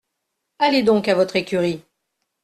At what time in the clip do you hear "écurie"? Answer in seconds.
1.35-1.83